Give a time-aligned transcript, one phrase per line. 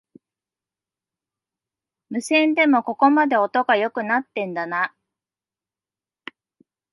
[2.09, 4.95] 無線でもここまで音が良くなってんだな